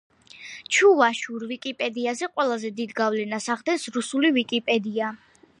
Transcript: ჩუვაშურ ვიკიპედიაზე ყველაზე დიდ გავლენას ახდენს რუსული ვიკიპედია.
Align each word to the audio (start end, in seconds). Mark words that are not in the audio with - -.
ჩუვაშურ 0.77 1.45
ვიკიპედიაზე 1.51 2.31
ყველაზე 2.33 2.73
დიდ 2.81 2.97
გავლენას 3.03 3.51
ახდენს 3.59 3.89
რუსული 3.99 4.37
ვიკიპედია. 4.43 5.17